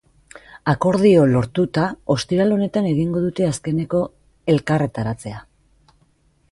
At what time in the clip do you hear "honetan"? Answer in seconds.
2.57-2.89